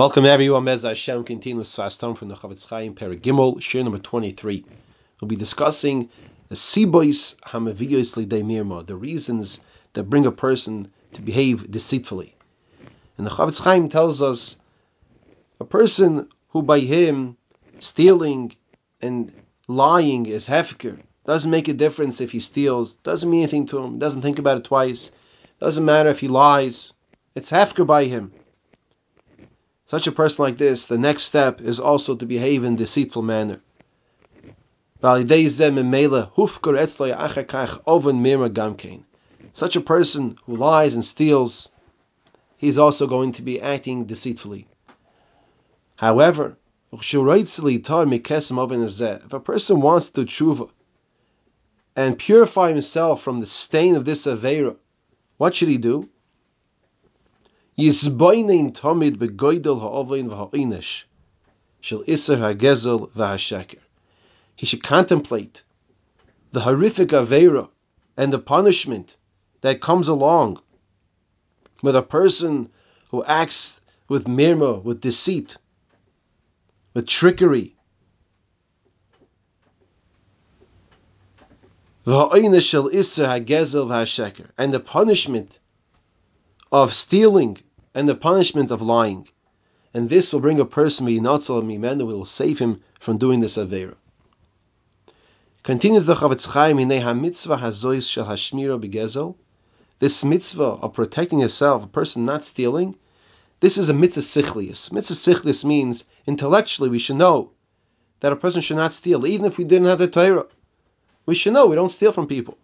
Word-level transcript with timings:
Welcome 0.00 0.24
everyone. 0.24 0.64
Mez 0.64 0.82
Hashem 0.82 1.24
continues 1.24 1.76
Svastam 1.76 2.16
from 2.16 2.28
the 2.28 2.34
Chofetz 2.34 2.66
Chaim 2.66 2.94
Perigimol, 2.94 3.60
share 3.60 3.84
number 3.84 3.98
23. 3.98 4.64
We'll 5.20 5.28
be 5.28 5.36
discussing 5.36 6.08
the 6.48 6.54
Sibois 6.54 7.36
Hamaviyos 7.42 8.16
Lidei 8.16 8.42
Mirma, 8.42 8.86
the 8.86 8.96
reasons 8.96 9.60
that 9.92 10.04
bring 10.04 10.24
a 10.24 10.32
person 10.32 10.90
to 11.12 11.20
behave 11.20 11.70
deceitfully. 11.70 12.34
And 13.18 13.26
the 13.26 13.30
Chofetz 13.30 13.60
Chaim 13.60 13.90
tells 13.90 14.22
us 14.22 14.56
a 15.60 15.66
person 15.66 16.30
who 16.48 16.62
by 16.62 16.78
him 16.78 17.36
stealing 17.80 18.56
and 19.02 19.30
lying 19.68 20.24
is 20.24 20.48
hefker, 20.48 20.98
doesn't 21.26 21.50
make 21.50 21.68
a 21.68 21.74
difference 21.74 22.22
if 22.22 22.32
he 22.32 22.40
steals, 22.40 22.94
doesn't 22.94 23.28
mean 23.28 23.42
anything 23.42 23.66
to 23.66 23.76
him, 23.76 23.98
doesn't 23.98 24.22
think 24.22 24.38
about 24.38 24.56
it 24.56 24.64
twice, 24.64 25.10
doesn't 25.58 25.84
matter 25.84 26.08
if 26.08 26.20
he 26.20 26.28
lies, 26.28 26.94
it's 27.34 27.50
hefker 27.50 27.86
by 27.86 28.06
him 28.06 28.32
such 29.90 30.06
a 30.06 30.12
person 30.12 30.44
like 30.44 30.56
this, 30.56 30.86
the 30.86 30.96
next 30.96 31.24
step 31.24 31.60
is 31.60 31.80
also 31.80 32.14
to 32.14 32.24
behave 32.24 32.62
in 32.62 32.76
deceitful 32.76 33.22
manner. 33.22 33.60
Such 39.52 39.74
a 39.74 39.80
person 39.80 40.38
who 40.46 40.54
lies 40.54 40.94
and 40.94 41.04
steals, 41.04 41.68
he's 42.56 42.78
also 42.78 43.08
going 43.08 43.32
to 43.32 43.42
be 43.42 43.60
acting 43.60 44.04
deceitfully. 44.04 44.68
However, 45.96 46.56
if 46.92 47.24
a 49.32 49.40
person 49.40 49.80
wants 49.80 50.10
to 50.10 50.20
tshuva 50.24 50.70
and 51.96 52.16
purify 52.16 52.68
himself 52.68 53.22
from 53.22 53.40
the 53.40 53.46
stain 53.46 53.96
of 53.96 54.04
this 54.04 54.26
avera, 54.26 54.76
what 55.36 55.56
should 55.56 55.68
he 55.68 55.78
do? 55.78 56.08
Tamid 57.80 59.16
begoidel 59.16 59.80
ha'ovein 59.80 60.28
v'ha'inish 60.28 61.04
shel 61.80 62.04
iser 62.06 62.36
ha'gezel 62.36 63.10
v'ha'sheker. 63.10 63.78
He 64.56 64.66
should 64.66 64.82
contemplate 64.82 65.64
the 66.52 66.60
horrific 66.60 67.08
avera 67.08 67.70
and 68.16 68.32
the 68.32 68.38
punishment 68.38 69.16
that 69.62 69.80
comes 69.80 70.08
along 70.08 70.60
with 71.82 71.96
a 71.96 72.02
person 72.02 72.68
who 73.10 73.24
acts 73.24 73.80
with 74.08 74.26
mirma, 74.26 74.82
with 74.82 75.00
deceit, 75.00 75.56
with 76.92 77.06
trickery. 77.06 77.76
And 82.04 82.54
the 84.74 84.82
punishment 84.84 85.58
of 86.72 86.92
stealing 86.92 87.58
and 87.94 88.08
the 88.08 88.14
punishment 88.14 88.70
of 88.70 88.82
lying. 88.82 89.26
And 89.92 90.08
this 90.08 90.32
will 90.32 90.40
bring 90.40 90.60
a 90.60 90.64
person 90.64 91.06
that 91.06 92.06
will 92.06 92.24
save 92.24 92.58
him 92.58 92.80
from 93.00 93.18
doing 93.18 93.40
this 93.40 93.56
avera. 93.56 93.94
Continues 95.62 96.06
the 96.06 96.14
Chofetz 96.14 96.46
Chaim 96.46 96.78
in 96.78 96.88
mitzvah 96.88 97.56
hazois 97.56 98.08
shel 98.08 98.24
hashmira 98.24 98.80
begezel. 98.80 99.34
This 99.98 100.24
mitzvah 100.24 100.78
of 100.82 100.94
protecting 100.94 101.40
yourself, 101.40 101.84
a 101.84 101.88
person 101.88 102.24
not 102.24 102.44
stealing, 102.44 102.96
this 103.60 103.76
is 103.76 103.90
a 103.90 103.94
mitzvah 103.94 104.22
sichlius. 104.22 104.90
Mitzvah 104.90 105.14
sichlius 105.14 105.64
means 105.64 106.04
intellectually 106.26 106.88
we 106.88 106.98
should 106.98 107.16
know 107.16 107.50
that 108.20 108.32
a 108.32 108.36
person 108.36 108.62
should 108.62 108.76
not 108.76 108.92
steal, 108.94 109.26
even 109.26 109.44
if 109.44 109.58
we 109.58 109.64
didn't 109.64 109.88
have 109.88 109.98
the 109.98 110.08
Torah. 110.08 110.46
We 111.26 111.34
should 111.34 111.52
know 111.52 111.66
we 111.66 111.76
don't 111.76 111.90
steal 111.90 112.12
from 112.12 112.26
people. 112.26 112.56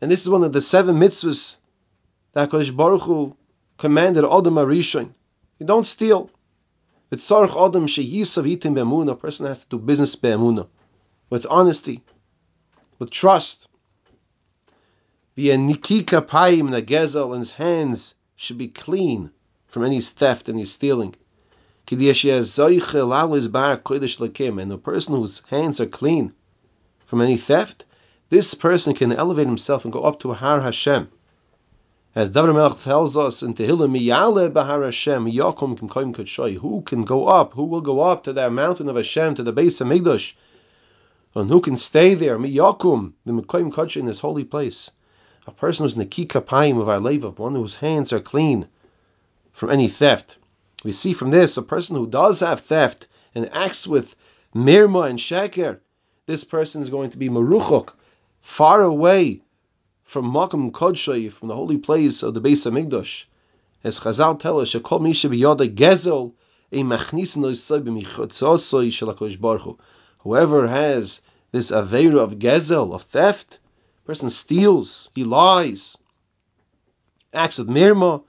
And 0.00 0.10
this 0.10 0.22
is 0.22 0.28
one 0.28 0.44
of 0.44 0.52
the 0.52 0.60
seven 0.60 0.96
mitzvahs 0.96 1.56
that 2.32 2.50
Kodesh 2.50 2.74
Baruch 2.76 3.02
Hu 3.02 3.36
commanded 3.78 4.24
Adam 4.24 4.56
Arishon. 4.56 5.14
You 5.58 5.66
don't 5.66 5.86
steal. 5.86 6.30
It's 7.10 7.28
Sarach 7.28 7.56
Adam 7.56 7.86
Sheyisav 7.86 8.44
Itim 8.44 8.74
Be'emuna. 8.74 9.12
A 9.12 9.16
person 9.16 9.46
has 9.46 9.64
to 9.64 9.70
do 9.70 9.78
business 9.78 10.16
Be'emuna. 10.16 10.66
With 11.30 11.46
honesty. 11.48 12.02
With 12.98 13.10
trust. 13.10 13.68
Via 15.36 15.56
Nikika 15.56 16.20
Payim 16.26 16.68
Nagezel 16.70 17.30
and 17.32 17.38
his 17.38 17.52
hands 17.52 18.14
should 18.34 18.58
be 18.58 18.68
clean 18.68 19.30
from 19.68 19.84
any 19.84 20.00
theft, 20.00 20.48
and 20.48 20.56
any 20.56 20.64
stealing. 20.64 21.14
And 21.90 22.00
the 22.00 22.12
person 24.82 25.14
whose 25.14 25.40
hands 25.48 25.80
are 25.80 25.86
clean 25.86 26.34
from 27.06 27.20
any 27.20 27.36
theft, 27.36 27.84
this 28.28 28.54
person 28.54 28.94
can 28.94 29.12
elevate 29.12 29.46
himself 29.46 29.84
and 29.84 29.92
go 29.92 30.02
up 30.02 30.20
to 30.20 30.32
Har 30.32 30.60
Hashem. 30.60 31.08
As 32.14 32.30
David 32.30 32.54
Melch 32.54 32.82
tells 32.82 33.18
us 33.18 33.42
in 33.42 33.52
Tehillim, 33.52 33.92
Miyale 33.94 34.50
Bahar 34.50 34.82
Hashem, 34.82 35.26
Yakum 35.26 35.78
Kim 35.78 35.88
Koim 35.88 36.56
who 36.56 36.80
can 36.80 37.02
go 37.02 37.28
up, 37.28 37.52
who 37.52 37.64
will 37.64 37.82
go 37.82 38.00
up 38.00 38.24
to 38.24 38.32
that 38.32 38.50
mountain 38.50 38.88
of 38.88 38.96
Hashem, 38.96 39.34
to 39.34 39.42
the 39.42 39.52
base 39.52 39.82
of 39.82 39.88
Mikdash, 39.88 40.34
and 41.34 41.50
who 41.50 41.60
can 41.60 41.76
stay 41.76 42.14
there, 42.14 42.38
Miyakum, 42.38 43.12
the 43.26 43.32
Mekoim 43.32 43.70
Kodshay 43.70 43.98
in 43.98 44.06
this 44.06 44.20
holy 44.20 44.44
place. 44.44 44.90
A 45.46 45.50
person 45.50 45.84
who's 45.84 45.96
Nekika 45.96 46.44
Paim 46.44 46.78
of 46.78 46.88
our 46.88 46.98
Levav, 46.98 47.38
one 47.38 47.54
whose 47.54 47.76
hands 47.76 48.14
are 48.14 48.20
clean 48.20 48.66
from 49.52 49.70
any 49.70 49.88
theft. 49.88 50.38
We 50.84 50.92
see 50.92 51.12
from 51.12 51.28
this 51.28 51.58
a 51.58 51.62
person 51.62 51.94
who 51.94 52.06
does 52.06 52.40
have 52.40 52.60
theft 52.60 53.06
and 53.34 53.52
acts 53.52 53.86
with 53.86 54.16
mirma 54.54 55.10
and 55.10 55.18
sheker, 55.18 55.80
this 56.24 56.44
person 56.44 56.80
is 56.80 56.88
going 56.88 57.10
to 57.10 57.18
be 57.18 57.28
maruchok, 57.28 57.92
far 58.40 58.82
away 58.82 59.42
from 60.08 60.24
Makam 60.32 60.72
Kodshay, 60.72 61.30
from 61.30 61.48
the 61.48 61.54
holy 61.54 61.76
place 61.76 62.22
of 62.22 62.32
the 62.32 62.40
Beis 62.40 62.64
Hamikdash. 62.64 63.26
As 63.84 64.00
Chazal 64.00 64.40
tell 64.40 64.58
us, 64.58 64.72
Shekol 64.72 65.02
Misha 65.02 65.28
B'Yoda 65.28 65.68
Gezel 65.68 66.32
a 66.72 66.82
Machnisin 66.82 67.42
Loisay 67.42 67.82
B'Michotzosay 67.82 68.90
Shel 68.90 69.12
Baruch. 69.38 69.78
Whoever 70.20 70.66
has 70.66 71.20
this 71.52 71.70
Aveira 71.70 72.20
of 72.20 72.38
Gezel, 72.38 72.94
of 72.94 73.02
theft, 73.02 73.58
person 74.06 74.30
steals, 74.30 75.10
he 75.14 75.24
lies, 75.24 75.98
acts 77.34 77.58
with 77.58 77.68
Mirma, 77.68 78.22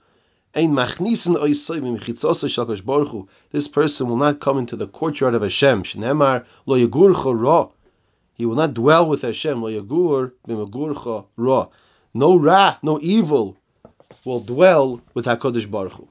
Ein 0.54 0.72
Machnisin 0.72 1.36
Oisay 1.36 1.80
B'Michotzosay 1.80 2.50
Shel 2.50 2.66
Baruch 2.84 3.26
This 3.52 3.68
person 3.68 4.06
will 4.06 4.18
not 4.18 4.38
come 4.38 4.58
into 4.58 4.76
the 4.76 4.86
courtyard 4.86 5.34
of 5.34 5.40
Hashem. 5.40 5.84
Shneemar 5.84 6.44
Lo 6.66 6.76
Yagurcho 6.76 7.32
Ra. 7.34 7.68
He 8.40 8.46
will 8.46 8.56
not 8.56 8.72
dwell 8.72 9.06
with 9.06 9.20
Hashem. 9.20 9.60
No 9.60 9.68
ra, 12.38 12.76
no 12.82 12.98
evil 13.02 13.58
will 14.24 14.40
dwell 14.40 15.02
with 15.12 15.26
Hakadosh 15.26 15.70
Baruch 15.70 15.92
Hu. 15.92 16.08